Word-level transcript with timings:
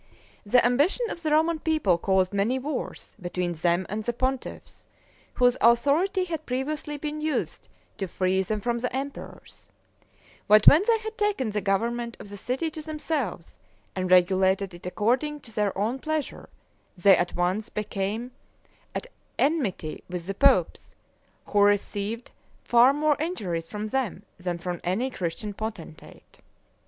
The 0.43 0.65
ambition 0.65 1.05
of 1.11 1.21
the 1.21 1.29
Roman 1.29 1.59
people 1.59 1.99
caused 1.99 2.33
many 2.33 2.57
wars 2.57 3.15
between 3.21 3.53
them 3.53 3.85
and 3.87 4.03
the 4.03 4.13
pontiffs, 4.13 4.87
whose 5.35 5.55
authority 5.61 6.23
had 6.23 6.47
previously 6.47 6.97
been 6.97 7.21
used 7.21 7.67
to 7.99 8.07
free 8.07 8.41
them 8.41 8.61
from 8.61 8.79
the 8.79 8.91
emperors; 8.95 9.69
but 10.47 10.65
when 10.65 10.81
they 10.87 10.97
had 10.97 11.15
taken 11.19 11.51
the 11.51 11.61
government 11.61 12.17
of 12.19 12.29
the 12.29 12.37
city 12.37 12.71
to 12.71 12.81
themselves, 12.81 13.59
and 13.95 14.09
regulated 14.09 14.73
it 14.73 14.87
according 14.87 15.39
to 15.41 15.53
their 15.53 15.77
own 15.77 15.99
pleasure, 15.99 16.49
they 16.97 17.15
at 17.15 17.35
once 17.35 17.69
became 17.69 18.31
at 18.95 19.05
enmity 19.37 20.03
with 20.09 20.25
the 20.25 20.33
popes, 20.33 20.95
who 21.45 21.61
received 21.61 22.31
far 22.63 22.91
more 22.91 23.15
injuries 23.19 23.69
from 23.69 23.85
them 23.85 24.23
than 24.39 24.57
from 24.57 24.81
any 24.83 25.11
Christian 25.11 25.53
potentate. 25.53 26.39